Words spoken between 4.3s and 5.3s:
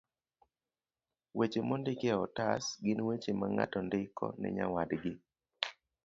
ne nyawadgi